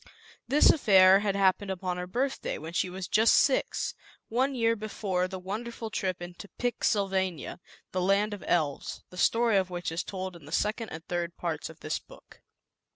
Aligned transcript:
This 0.47 0.71
affair 0.71 1.19
had 1.19 1.35
happened 1.35 1.69
upon 1.69 1.97
her 1.97 2.07
birthday, 2.07 2.57
when 2.57 2.73
she 2.73 2.89
was 2.89 3.07
just 3.07 3.35
six, 3.35 3.93
one 4.29 4.55
year 4.55 4.75
before 4.75 5.27
the 5.27 5.37
wonderful 5.37 5.91
trip 5.91 6.23
into 6.23 6.49
Pix 6.57 6.87
Sylvania, 6.87 7.59
the 7.91 8.01
land 8.01 8.33
of 8.33 8.43
Elves, 8.47 9.03
the 9.11 9.15
story 9.17 9.57
of 9.57 9.69
which 9.69 9.91
is 9.91 10.03
told 10.03 10.35
in 10.35 10.45
the 10.45 10.51
second 10.51 10.89
and 10.89 11.05
third 11.05 11.37
parts 11.37 11.69
of 11.69 11.81
this 11.81 11.99
book. 11.99 12.41